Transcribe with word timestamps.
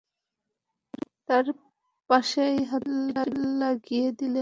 তার 1.29 1.45
পাশেই 2.09 2.57
হাতুড়িটা 2.63 3.23
লাগিয়ে 3.61 4.07
দিলেন। 4.11 4.39